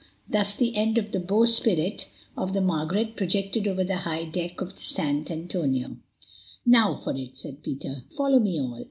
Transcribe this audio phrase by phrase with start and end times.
[0.27, 4.75] Thus the end of the bowsprit of the Margaret projected over the high deck of
[4.75, 5.97] the San Antonio.
[6.65, 8.03] "Now for it," said Peter.
[8.09, 8.79] "Follow me, all."